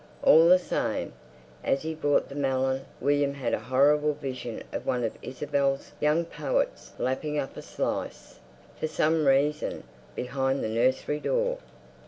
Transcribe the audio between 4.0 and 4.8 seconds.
vision